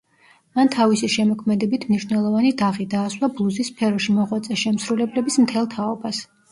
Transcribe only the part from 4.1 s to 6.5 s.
მოღვაწე შემსრულებლების მთელ თაობას.